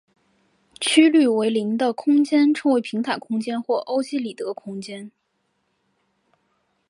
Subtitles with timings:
[0.79, 5.11] 曲率为零的空间称为平坦空间或欧几里得空间。